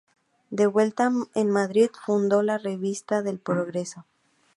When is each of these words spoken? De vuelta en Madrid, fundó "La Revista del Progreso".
De 0.49 0.65
vuelta 0.65 1.11
en 1.35 1.51
Madrid, 1.51 1.91
fundó 2.07 2.41
"La 2.41 2.57
Revista 2.57 3.21
del 3.21 3.37
Progreso". 3.37 4.07